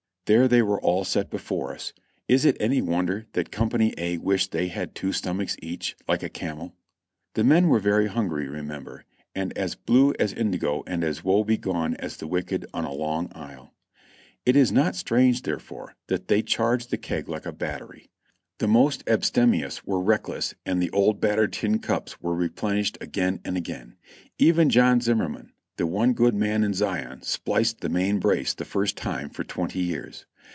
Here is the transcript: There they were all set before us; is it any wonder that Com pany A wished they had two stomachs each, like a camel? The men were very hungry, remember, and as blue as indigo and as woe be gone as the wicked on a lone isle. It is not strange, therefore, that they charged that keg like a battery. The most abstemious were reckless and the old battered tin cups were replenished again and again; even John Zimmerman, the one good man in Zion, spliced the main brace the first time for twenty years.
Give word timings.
There 0.27 0.47
they 0.47 0.61
were 0.61 0.79
all 0.79 1.03
set 1.03 1.29
before 1.29 1.73
us; 1.73 1.91
is 2.29 2.45
it 2.45 2.55
any 2.57 2.81
wonder 2.81 3.25
that 3.33 3.51
Com 3.51 3.69
pany 3.69 3.93
A 3.97 4.17
wished 4.17 4.53
they 4.53 4.69
had 4.69 4.95
two 4.95 5.11
stomachs 5.11 5.57
each, 5.61 5.97
like 6.07 6.23
a 6.23 6.29
camel? 6.29 6.73
The 7.33 7.43
men 7.43 7.67
were 7.67 7.79
very 7.81 8.07
hungry, 8.07 8.47
remember, 8.47 9.03
and 9.35 9.51
as 9.57 9.75
blue 9.75 10.13
as 10.19 10.31
indigo 10.31 10.83
and 10.87 11.03
as 11.03 11.21
woe 11.25 11.43
be 11.43 11.57
gone 11.57 11.95
as 11.95 12.15
the 12.15 12.27
wicked 12.27 12.65
on 12.73 12.85
a 12.85 12.93
lone 12.93 13.27
isle. 13.33 13.73
It 14.45 14.55
is 14.55 14.71
not 14.71 14.95
strange, 14.95 15.41
therefore, 15.41 15.95
that 16.07 16.29
they 16.29 16.41
charged 16.41 16.91
that 16.91 16.99
keg 16.99 17.27
like 17.27 17.45
a 17.45 17.51
battery. 17.51 18.09
The 18.59 18.69
most 18.69 19.03
abstemious 19.07 19.85
were 19.85 19.99
reckless 20.01 20.55
and 20.65 20.81
the 20.81 20.91
old 20.91 21.19
battered 21.19 21.51
tin 21.51 21.79
cups 21.79 22.21
were 22.21 22.33
replenished 22.33 22.97
again 23.01 23.41
and 23.43 23.57
again; 23.57 23.97
even 24.39 24.69
John 24.69 25.01
Zimmerman, 25.01 25.51
the 25.77 25.87
one 25.87 26.13
good 26.13 26.35
man 26.35 26.63
in 26.63 26.75
Zion, 26.75 27.23
spliced 27.23 27.79
the 27.81 27.89
main 27.89 28.19
brace 28.19 28.53
the 28.53 28.65
first 28.65 28.95
time 28.97 29.29
for 29.29 29.43
twenty 29.43 29.79
years. 29.79 30.25